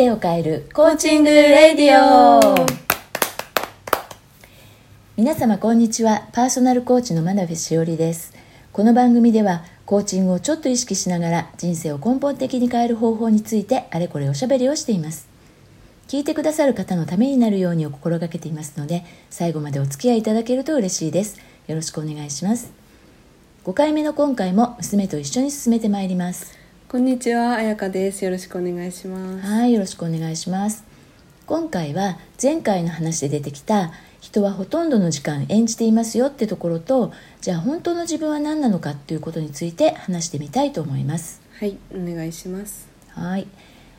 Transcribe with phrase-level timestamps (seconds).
[0.00, 2.54] 生を変えるコーチングレディオ。
[5.18, 6.30] 皆様こんにちは。
[6.32, 8.32] パーソナルコーチの真鍋しおりです。
[8.72, 15.28] この番組ではコーチングをちょっと意識しながら人生を根本的に変える方法についてあれこれおしゃべりをしています。
[16.08, 21.38] 聞いてくださる方のためになるようにを心がけていますので最後までお付き合いいただけると嬉しいです。
[21.66, 22.72] よろしくお願いします。
[23.66, 26.59] 5回目の今回も娘と一緒に進めてまいります。
[26.90, 28.24] こんにちは、あやかです。
[28.24, 29.46] よろしくお願いします。
[29.46, 30.82] はい、よろしくお願いします。
[31.46, 41.40] 今回は前回の話で出てきた人はほとんどの時間演じていますよってところと、じゃあ本当の自分は何なのかっていうことについて話してみたいと思います。
[41.60, 42.88] はい、お願いします。
[43.10, 43.46] はい。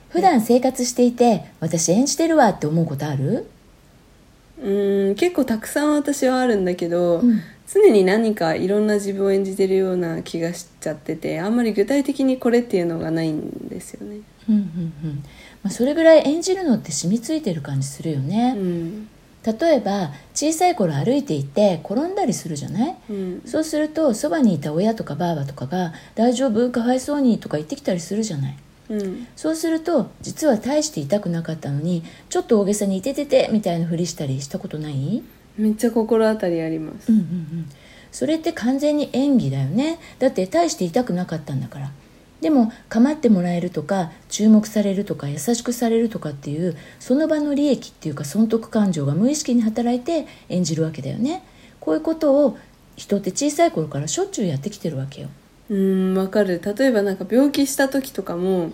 [0.09, 3.48] 普段生活していて、私演じてるわって思うことある？
[4.62, 7.42] うーん、結構たくさん私はあるんだけど、うん
[7.73, 14.17] 常に何かいろんな自分を演じてるような気がしちゃってて、あんまり具体的にこれっていうのがないんですよね。
[14.50, 14.61] うんうん
[15.03, 15.23] うん。
[15.64, 18.55] まあ、それぐらい演じるのって染みついてる感じするよね。
[18.58, 19.08] うん。
[19.44, 22.95] 例えば、小さい頃歩いていて転んだりするじゃない？
[23.09, 23.42] うん。
[23.45, 26.69] そうするとそばにいた親とかばあばとかが「大丈夫？
[26.69, 28.55] かわいそうに」とか言ってきたりするじゃない？
[28.89, 29.27] うん。
[29.36, 35.23] そうすると実は大して痛くなかったのにちょっと大げさに「いててて」みたいなふりしたりしたことない？
[35.57, 37.11] めっちゃ心当たりあります。
[37.11, 37.69] うんうんうん。
[38.11, 39.99] それって完全に演技だよね。
[40.19, 41.91] だって大して痛くなかったんだから。
[42.41, 51.43] でも構ってもらえるとか注目されるとか優しくされるとかっていうその場の利益っていうか損得感情が無意識に働いて演じるわけだよね。
[51.80, 52.58] こういうことを
[52.95, 55.30] 人って小さい頃からしょっちゅうやってきてるわけよ。
[55.69, 56.61] うーん、わかる。
[56.63, 58.71] 例えばなんか病気した時とかも、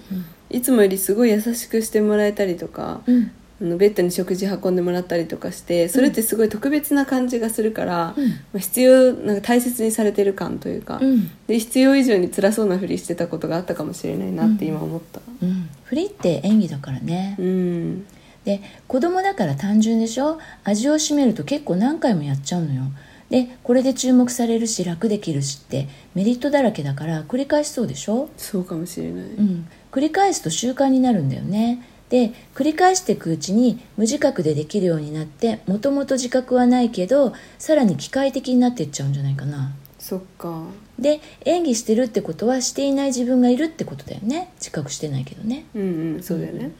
[0.49, 8.29] いつもよりすごい優しくしてもらえたりとか、うんあのベッドに食事運んでもらったりとかしてそれってすごい特別な感じがするから、うん。
[8.29, 11.31] まあ、必要なんか大切にされてる感というか、うん。
[11.47, 15.21] で必要以上に辛そうなふりしてたことがあったかもしれないなって今思った。
[15.41, 18.05] うん、フリって演技だからね、うん。
[18.45, 20.39] で子供だから単純でしょ？
[20.63, 22.83] 味を占めると結構何回もやっちゃうのよ。
[23.29, 39.73] でこれで注目されるし楽できるしってメリットだらけだから繰り返しそうでしょ、そうかもしれない、うん、繰り返すと習慣になるんだよねで繰り返していくうちに無自覚でできるようになってもともと自覚はないけどさらに機械的になっていっちゃうんじゃないかな。
[39.99, 40.63] そっか。
[40.97, 44.51] で演技してるってことはしていない自分がいるってことだよね。
[44.57, 45.65] 自覚してないけどね。
[45.75, 45.81] うん
[46.15, 46.71] うんそうだよね、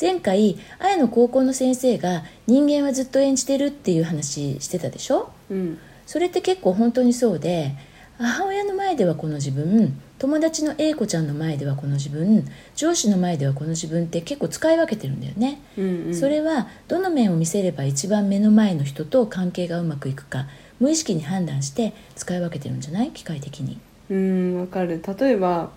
[0.00, 5.30] 前回綾の高校の先生が人間はずっと演じてるっていう話してたでしょ？
[5.50, 5.78] うん。
[6.04, 7.72] それって結構本当にそうで
[8.18, 12.46] 母親の前ではこの自分友達の A 子ちゃんの前ではこの自分
[12.76, 16.14] 上司の前ではこの自分って結構使い分けてるんだよね、うんうん。
[16.14, 20.46] それはどの面を見せれば一番目の前の人と関係がうまくいくか
[20.78, 23.10] 無意識に判断して使い分けてるんじゃない？
[23.10, 23.78] 機械的に。
[24.10, 25.02] うんわかる。
[25.18, 25.70] 例えば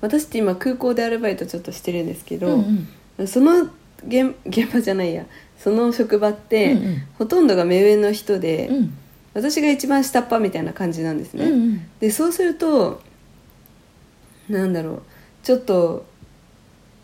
[0.00, 3.26] 私って今空港でアルバイトちょっとしてるんですけど、うんうん。
[3.26, 3.68] その
[4.06, 5.26] 現現場じゃないや。
[5.58, 7.02] その職場って、うんうん。
[7.18, 8.98] ほとんどが目上の人で、うん
[9.34, 11.90] 私が一番下っ端みたいな感じなんですね、うんうん。
[12.00, 13.00] でそうすると
[14.48, 15.02] なんだろう
[15.42, 16.04] ちょっと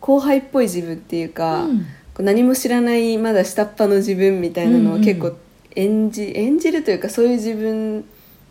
[0.00, 1.86] 後輩っぽい自分っていうか、うん。
[2.18, 5.36] 何も知らないまだ下っ端の自分みたいなのをうんうん結構
[5.74, 8.04] 演じ,、演じるというかそういう自分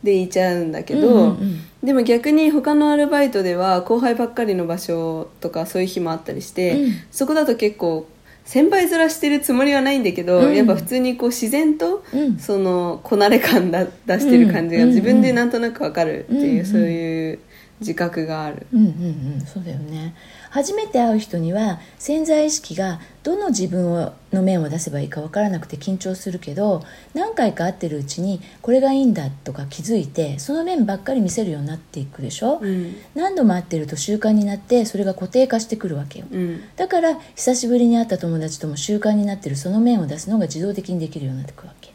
[0.04, 1.60] でいちゃうんだけど、うんうんうん。
[1.84, 6.92] でも逆に他のアルバイトでは後輩ばっかりの場所とかそういう日もあったりして、うん。
[7.12, 8.08] そこだと結構
[8.46, 10.56] 先輩面してるつもりはないんだけど、うん。
[10.56, 12.38] やっぱ普通にこう自然と、うん。
[12.38, 16.66] そのこなれ感だ出してる感じがうん自分でなんとなくわかるっていう、うん。
[16.66, 17.40] そういう
[17.80, 18.68] 自覚がある。
[18.74, 18.90] うんうんう
[19.38, 20.16] んそうだよね。
[20.50, 32.96] 初めて会う人には潜在意識がどの自分をの面を出せばいいか分からなくて緊張するけど何回か会ってるうちにこれがいいんだとか気づいてその面ばっかり見せるようになっていくでしょ、うん。
[33.14, 36.28] 何度も会ってると習慣になってそれが固定化してくるわけよ。
[36.32, 36.62] うん。
[36.78, 41.94] だから久しぶりに会った友達とも習慣になってるその面を出すのが自動的にできるようになってくるわけ。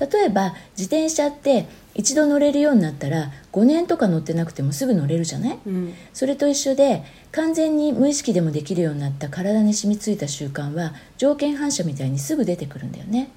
[0.00, 5.58] 例えば自転車って一度乗れるようになったら5年とか乗ってなくてもすぐ乗れるじゃない？
[5.66, 5.94] うん。
[6.12, 7.02] それと一緒で
[7.32, 13.30] 完全に無意識でもできるようになった体に染みついた習慣は条件反射みたいにすぐ出てくるんだよね。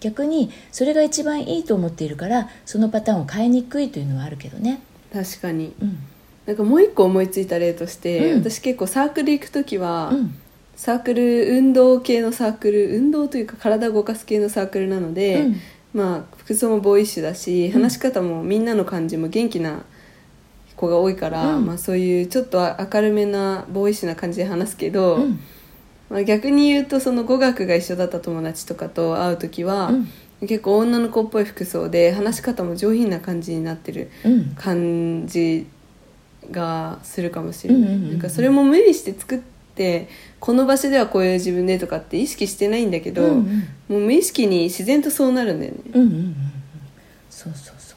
[0.00, 4.80] 逆にそれが一番いいと思っているからそのパターンを変えにくいというのはあるけどね。
[5.12, 5.72] 確かに。
[5.80, 5.98] うん。
[6.46, 8.42] なんかもう一個思いついた例として、うん。
[8.42, 10.34] 私結構サークル行く時は、うん。
[10.76, 15.56] サークル運動系のサークル運動というか体を動かす系のサークルなので、うん
[15.94, 19.84] まあ服装もボーイッシュだし話し方もみんなの感じも元気な
[20.76, 21.66] 子が多いから、うん。
[21.66, 25.40] まあ、そういうちょっと明るめなボーイッシュな感じで話すけど、うん。
[26.10, 30.08] まあ、逆に言うとその語学が一緒だった友達とかと会う時は、うん。
[30.46, 34.54] 結構女の子っぽい服装で話し方も上品な感じになってるうん。
[34.56, 35.66] 感じ
[36.50, 39.53] がするかもしれない、それも無理して作って
[40.40, 43.44] この場所ではこういう自分でとかって意識してないんだけど、うんうん。
[43.88, 45.78] もう無意識に自然とそうなるんだよね。
[45.94, 46.36] うんうんうんうん。
[47.30, 47.96] そうそうそう。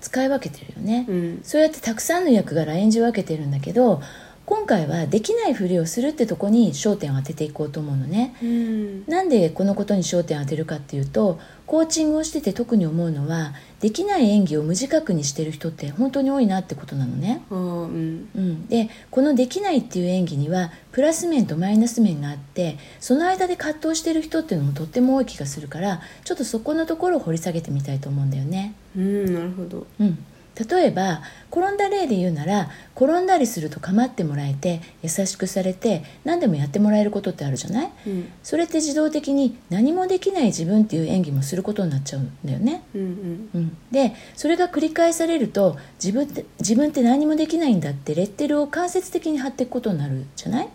[0.00, 1.40] 使い分けてるよね、うん。
[1.42, 4.00] そうやってたくさんの役柄演じ分けてるんだけど
[4.46, 17.42] 今回はできないふりをするってとこに焦点を当てていこうと思うのねうんなんでこのことに焦点を当てるかっていうとコーチングをしてて特に思うのはできない演技を無自覚にしてる人って本当に多いなってことなのね。
[17.50, 28.74] うんうん、でこのできないっていう演技にはプラス面とマイナス面があってその間で葛藤してる人っていうのもとっても多い気がするからちょっとそこのところを掘り下げてみたいと思うんだよね。
[28.96, 29.86] うんなるほど。
[29.98, 30.24] うん、
[30.58, 37.90] 例えば転んだ例で言うなら転んだりすると構ってもらえて優しくされて何でもやってもらえることってあるじゃない？
[38.06, 38.32] うん。
[38.42, 42.82] それって自動的に何もできない自分っていう演技もすることになっちゃうんだよね。
[42.94, 43.48] うんうん。
[43.54, 50.68] うん、でそれが繰り返されると自分って自分って何もできないんだってレッテルを間接的に貼っていくことになるじゃない？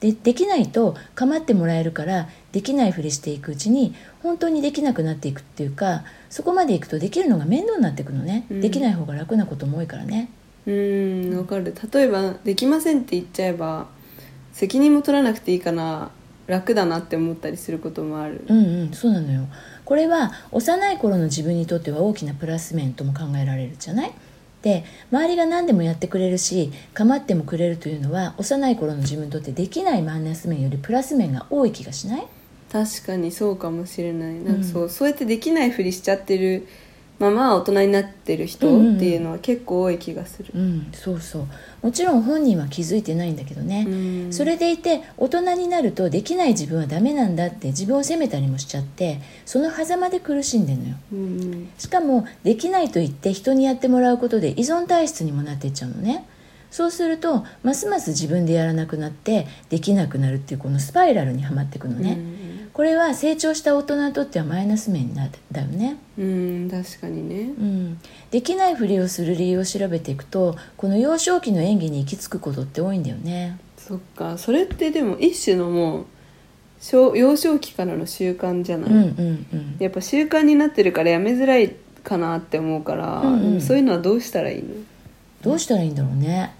[0.00, 8.60] でできないと構ってもらえるからできないふりしていくうちに本当にできなくなっていくっていうかそこまでいくとできるのが面倒になっていくのね、うん。
[8.60, 10.30] できない方が楽なことも多いからね。
[10.66, 11.74] うんわかる。
[11.92, 13.88] 例えばできませんって言っちゃえば
[14.52, 16.10] 責任も取らなくていいかな
[16.46, 18.44] 楽だなって思ったりすることもある。
[18.48, 19.46] うんうんそうなのよ。
[19.84, 24.12] これは幼い頃の自分にとっては大きなプラス面とも考えられるじゃない？
[24.68, 32.26] で周りが何でもやってくれるし構ってもくれるというのは幼い頃の自分にとってできないマイナス面よりプラス面が多い気がしない？
[32.70, 34.34] 確かにそうかもしれない。
[34.34, 36.68] なんかそう,、そうやってできないふりしちゃってる
[37.18, 38.86] まま大人になってる人うんうん。
[38.88, 40.52] うんっていうのは結構多い気がする。
[40.54, 41.46] うんそうそう。
[41.82, 44.32] もちろん本人は気づいてないんだけどね、うん。
[44.32, 50.94] それでいて大人になるとできない自分はダメなんだって自分を責めたりもしちゃってその狭間で苦しんでるのよ。
[51.12, 56.26] うんしかもできないと言って人にやってもらうことで依存体質にもなっていっちゃうのね。
[56.70, 62.18] そうするとますます自分でやらなくなってできなくなるっていうこのスパイラルにはまっていくのね、
[62.78, 67.52] これは成長した大人にとってはマイナス面だだよね、うん、うん、確かにね。
[67.58, 67.98] うん、
[68.30, 73.58] できないふりをする理由を調べていくとこの幼少期の演技に行き着くことって多いんだよね。
[73.76, 74.38] そっか。
[74.38, 76.06] それってでも一種のもう
[76.80, 79.76] 小幼少期からの習慣じゃない、うんうんうん。
[79.80, 81.74] やっぱ習慣になってるからやめづらい
[82.04, 83.60] かなって思うから、うんうん。
[83.60, 84.68] そういうのはどうしたらいいの？
[85.42, 86.54] どうしたらいいんだろうね。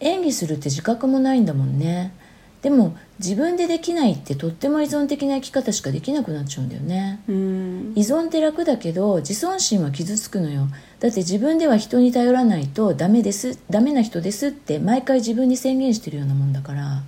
[0.00, 2.14] 演技するって自覚もないんだもんね
[2.62, 7.20] でも自分でできないってとっても依存的な生き方しかできなくなっちゃうんだよね。
[7.28, 7.92] うん。
[7.94, 10.66] 依存って楽だけど自尊心は傷つくのよ。
[10.98, 17.02] だって自分では人に頼らないとダメですダメな人ですって毎回自分に宣言してるようなもんだから。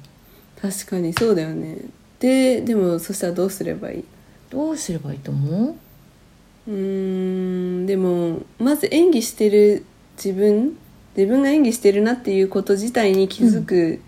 [0.62, 1.78] 確かにそうだよね。
[2.20, 4.04] ででもそしたらどうすればいい？
[4.50, 5.74] どうすればいいと思う？
[6.68, 9.84] うーんでもまず演技してる
[10.16, 10.76] 自分
[11.16, 14.00] 自分が演技してるなっていうこと自体に気づく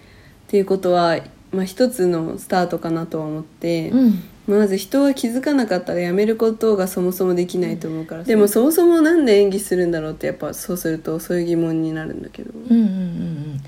[0.53, 1.19] っていうことは、
[1.51, 4.23] まあ、一つのスタートかなとは思って、うん。
[4.47, 12.85] まず人は気づかなかったらやめることがそもそもできないと思うから、でもそもそもなんで演技するんだろうってやっぱそうするとそういう疑問になるんだけど、うんうんうん。
[12.85, 13.61] うん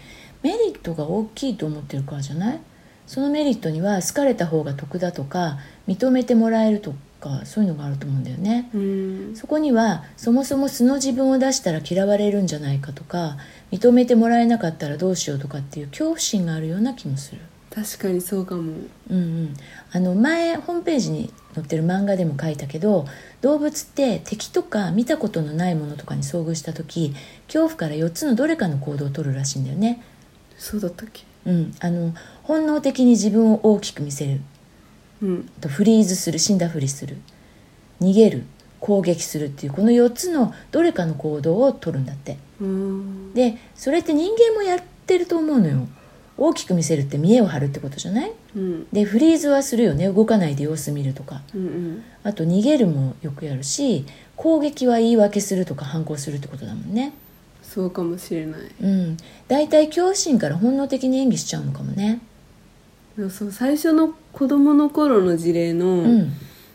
[0.42, 2.60] メリットが大きいと思ってるからじゃない？
[3.06, 5.56] そのメリットには好かれた方が得だとか
[5.88, 6.92] 認めてもらえると
[7.24, 8.68] かそういうのがあると思うんだよね。
[8.74, 9.32] うん。
[9.34, 13.38] そこにはそもそも素の自分を出したら嫌われるんじゃないかとか
[13.72, 17.40] 認めてもらえなかったらどうしようとかっていう恐怖心があるような気もする。
[17.74, 18.72] 確かにそうかも。
[19.10, 19.54] うんうん、
[19.90, 23.06] あの前ホームページに載ってる漫画でも書いたけど
[23.40, 27.14] 動物って敵とか見たことのないものとかに遭遇した時
[27.46, 30.02] 恐怖から4つのどれかの行動を取るらしいんだよね、
[30.56, 31.24] そうだったっけ？
[31.46, 34.40] うん、あの本能的に自分を大きく見せる
[35.22, 35.50] うん。
[35.58, 37.16] あとフリーズする死んだふりする。
[38.00, 38.44] 逃げる
[38.80, 42.36] 攻撃するっていうこの4つのどれかの行動を取るんだって。
[42.60, 43.32] うん。
[43.34, 45.86] でそれって人間もやってると思うのよ。
[46.36, 48.32] 大きく見せるって見栄を張るってことじゃない？
[48.56, 48.86] うん。
[48.92, 50.08] でフリーズはするよね。
[50.08, 51.42] 動かないで様子見るとか。
[51.54, 52.04] うんうん。
[52.24, 54.04] あと逃げるもよくやるし
[54.36, 57.12] 攻撃は言い訳するとか反抗するってことだもんね。
[57.62, 58.60] そうかもしれない。
[58.82, 59.16] うん。
[59.48, 62.20] 大体恐怖心から本能的に演技しちゃうのかもね
[63.30, 66.32] そう最初の子供の頃の事例の、うん。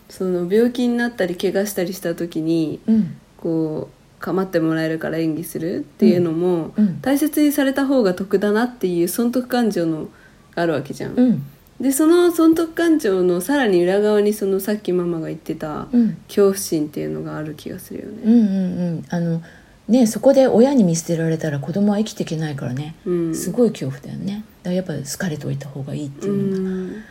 [0.09, 3.17] その病気になったり怪我したりした時にうん。
[3.37, 7.01] こう構ってもらえるから演技するっていうのも、うん。
[7.01, 10.09] 大切にされた方が得だなっていう損得感情の
[10.55, 11.45] があるわけじゃん、うん。
[11.79, 16.17] でその損得感情のさらに裏側にそのさっきママが言ってたうん。
[16.27, 18.21] 恐怖心っていうのがある気がするよね。
[18.23, 19.05] うんうんうん。
[19.09, 19.41] あの
[19.89, 23.35] ねそこで親に見捨てられたら子供は生きていけないからね、うん。
[23.35, 24.43] すごい恐怖だよね。
[24.63, 27.03] だからやっぱ好かれておいた方がいいってういうのがん。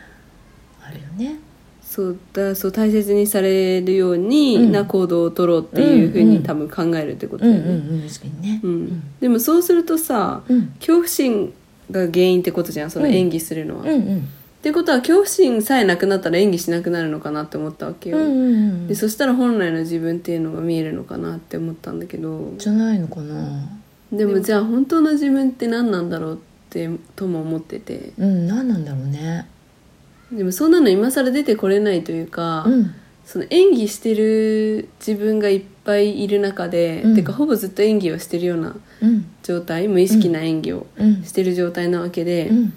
[0.87, 1.39] あるよね。
[1.83, 4.71] そうだそう大切にされるようにうん。
[4.71, 8.59] な行動を取ろうっていうふううんうんに多分考えるってことうんうだよね、んうん確かにね。
[8.63, 9.03] うん。
[9.19, 10.67] でもそうするとさうん。
[10.79, 11.53] 恐怖心
[11.91, 14.27] が原因ってことじゃんその演技するのは、うんうん
[14.59, 18.87] ってことは恐怖心さえなくなったら演技しなくなるのかなって思ったわけよ、うんうんうん。
[18.87, 22.53] でそしたら本来の自分っていうのが見えるのかなって思ったんだけど。
[22.57, 23.69] じゃないのかな。
[24.11, 26.37] でもじゃあ本当の自分って何なんだろうっ
[26.69, 28.11] てとも思ってて。
[28.17, 29.47] うん何なんだろうね。
[30.33, 32.93] でもそんなの今更出てこれないというか、うん。
[33.25, 37.15] その演技してる自分がいっぱいいる中で、うん。
[37.15, 39.25] てかほぼずっと演技をしてるようなうん。
[39.41, 41.23] 状態無意識な演技をうん。
[41.23, 42.73] してる状態なわけで、うん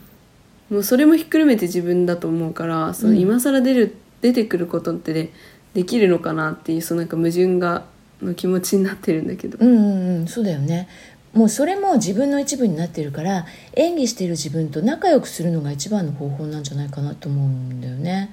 [0.73, 3.19] もうそれもひっくるめて自分だと思うからそのうん。
[3.19, 5.31] 今更出る出てくることってで
[5.75, 7.85] できるのかなっていうそのなんか矛盾が
[8.23, 10.89] の気持ちになってるんだけど、うんうんうんそうだよね。
[11.35, 18.31] もうそれも自分の一部になってるから演技している自分と仲良くするのが一番の方法なんじゃないかなと思うんだよね。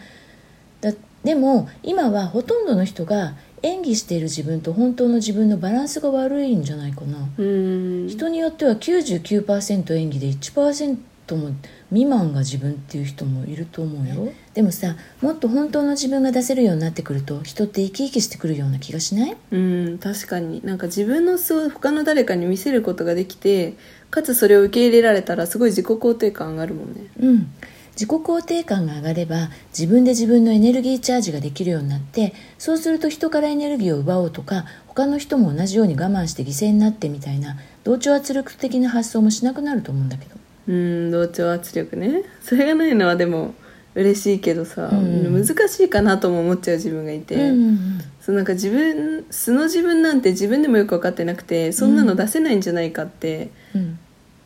[0.79, 0.93] だ
[1.23, 7.17] でも今はほとんどの人が演技している自分と本当の自分のバランスが悪いんじゃないかな。
[7.37, 10.97] 人によっては99%演技で1%
[11.35, 11.51] も
[11.89, 14.31] 未満が自分っていう人もいると思うよ。
[14.53, 19.37] でもさもっと本当の自分が出せるようになってくると人って生き生きしてくるような気がしない？
[19.51, 20.61] うん確かに。
[20.63, 23.75] なんか自分の素を他の誰かに見せることができて
[24.09, 27.01] かつそれを受け入れられたらすごい自己肯定感上がるもんね。
[27.19, 27.53] うん。
[27.93, 40.38] 自己肯定感が上がれば自分で自分のエネルギーチャージができるようになってそうすると人からエネルギーを奪おうとか他の人も同じように我慢して犠牲になってみたいな同調圧力的な発想もしなくなると思うんだけど
[40.69, 42.23] うん同調圧力ね。
[42.41, 43.55] それがないのはでも
[43.95, 45.45] 嬉しいけどさ、うん。
[45.45, 53.99] 難しいかなとも思っちゃう自分がいて、うんうんそうなんか自分素の自分なんて自分でもよく分かってなくてそんなの出せないんじゃないかってうん。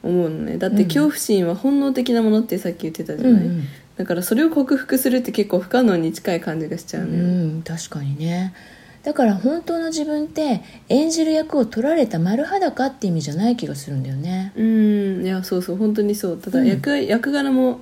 [0.03, 0.57] 思うのね。
[0.57, 3.63] だって恐怖心は本能的なものってさっき言ってたじゃない、うんうん。
[3.97, 7.23] だからそれを克服するって結構不可能に近い感じがしちゃううのよ、
[7.57, 8.53] ん確かにね
[9.03, 14.53] だから本当の自分って演じる役を取られた丸裸って意味じゃない気がするんだよね。
[14.55, 15.25] うん。
[15.25, 15.75] いやそうそう。
[15.75, 16.37] 本当にそう。
[16.37, 16.67] ただうん。
[16.67, 17.81] 役,、役柄も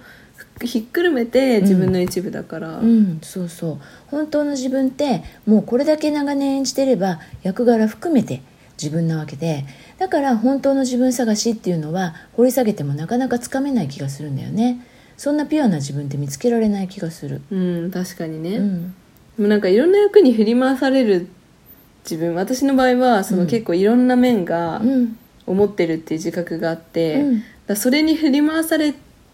[0.63, 3.19] ひっくるめて自分の一部だから、うん。
[3.21, 3.77] そうそう。
[4.07, 8.41] 本当の自分ってもうこれだけ長年演じてれば役柄含めて
[8.81, 9.65] 自分なわけで。
[9.99, 14.83] だから本当の自分探しっていうのは掘り下げてもなかなかつかめない気がするんだよね。
[15.17, 17.43] そんなピュアな自分って見つけられない気がする。
[17.51, 17.91] うん。
[17.91, 18.95] 確かにね、うん
[19.37, 21.27] でもなんかいろんな役に振り回される
[22.03, 23.47] 自分私の場合はそのうん。
[23.47, 25.17] 結構いろんな面がうん。
[25.47, 27.43] 思ってるっていう自覚があって、うん。
[27.67, 28.93] だそれに振り回され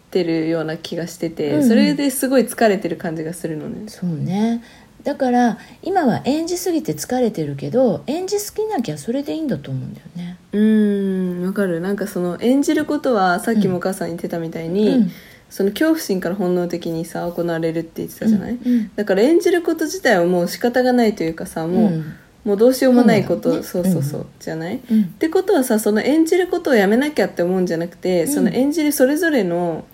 [0.09, 1.67] てるような気がしてて、うんうん。
[1.67, 3.87] それですごい疲れてる感じがするのね。
[3.87, 4.63] そうね。
[5.03, 10.37] だから今は演じすぎて疲れてるけど演じすぎなきゃそれでいいんだと思うんだよね。
[10.53, 11.81] うーんわかる。
[11.81, 15.11] なんかその演じることはさっきもお母さん言ってたみたいに、うん
[15.49, 18.91] その恐怖心から本能的にさ行われるって言ってたじゃない、うんうん。
[18.95, 22.13] だから演じること自体はもう仕方がないというかさもう,、うん。
[22.45, 24.27] もうどうしようもないこと、ねそうそうそう、うん。
[24.39, 25.01] じゃない、うん。
[25.03, 28.33] ってことはさその演じることをやめなきゃって思うんじゃなくて、うん。
[28.33, 29.85] その演じるそれぞれの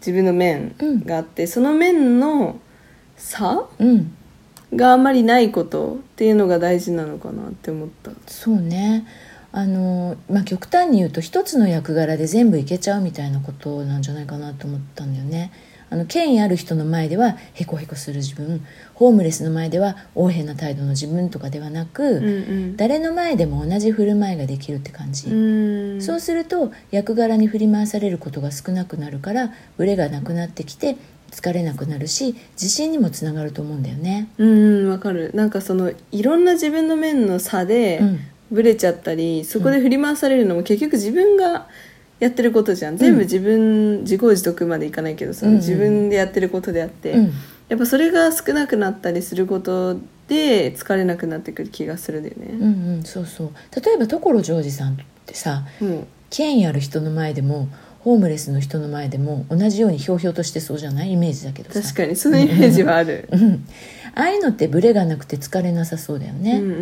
[0.00, 2.58] 自分の面があって、その面の
[3.16, 4.14] 差うん。
[4.74, 8.10] があんまりないことっていうのが大事なのかなって思った。
[8.26, 9.06] そうね
[9.52, 15.52] あの、まあ、極端に言うと一つの役柄で全部いけちゃうみたいなことなんじゃないかなと思ったんだよね。
[15.90, 18.64] あの権威ある人の前ではヘコヘコする自分。
[18.94, 22.76] ホームレスの前では横柄な態度の自分とかではなく、うんうん。
[22.78, 26.00] 誰の前でも同じ振る舞いができるって感じ、うん。
[26.00, 30.96] そうすると役柄に振り回されることが少なくなるからブレがなくなってきて
[31.30, 34.28] 疲れなくなるし自信にもつながると思うんだよね。
[34.38, 35.30] うんわかる。
[35.34, 38.20] なんかそのいろんな自分の面の差でうん
[38.52, 41.66] ブレちゃったり、そこで振り回されるのも結局自分が
[42.20, 42.96] やってることじゃん。
[42.96, 45.58] 全部自分、自業自得までいかないけどさ、うんうん。
[45.58, 47.32] 自分でやってることであって、うん。
[47.68, 49.96] やっぱそれが少なくなったりすること
[50.28, 52.66] で疲れなくなってくる気がするんだよね、うんう
[52.98, 53.02] ん。
[53.02, 53.50] そうそう。
[53.74, 57.68] 例えば所ジョージさんってさもう権威ある人の前でも
[58.00, 61.12] ホームレスの人の前でも同じようにひょうひょうとしてそうじゃない？
[61.12, 61.80] イメージだけどさ。
[61.80, 63.28] 確かにそのイメージはある。
[63.32, 63.66] うん。
[64.14, 66.76] ああいうのってブレがなくて疲れなさそうだよね、うんうんうん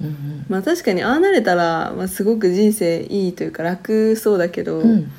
[0.00, 0.46] うんうん。
[0.48, 5.10] まあ確かにああなれたら、まあ、すごく人生いいというか楽そうだけど、うん。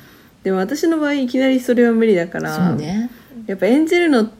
[0.42, 3.10] でも私の場合いきなりそれは無理だからね。
[3.46, 4.30] やっぱ演じるのっ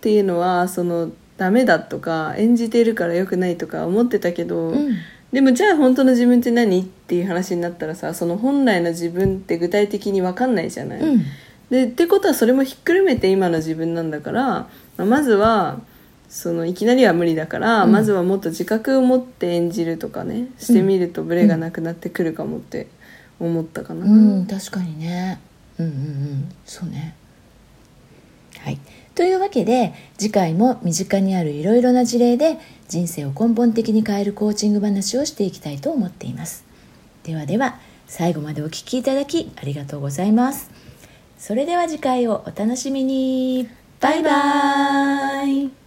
[0.00, 4.96] ていうのはそのダメだとか演じているから良くないとか思ってたけど、うん。
[5.32, 11.24] でもじゃあ本当の自分って何っていう話になったらさその本来の自分って具体的に分かんないじゃない、うん。
[11.70, 15.80] でってことはそれもひっくるめて今の自分なんだから、まあまずは
[16.34, 17.92] そのいきなりは無理だから、うん。
[17.92, 22.88] まずはもっと自覚を持って演じるとかねしてみるとブレがなくなってくるかもって
[23.38, 24.08] 思ったかな、う
[24.40, 25.38] ん、確かにね。
[25.78, 26.52] うんうんうん。
[26.66, 27.14] そうね。
[28.58, 28.80] はい。
[29.14, 36.64] というわけで次回も身近にあるいろいろな事例で人生を根本的に変えるコーチング話をしていきたいと思っています。
[37.22, 40.68] ではでは最後までお聞きいただきありがとうございます。
[41.38, 43.68] それでは次回をお楽しみに。
[44.00, 45.83] バイバイ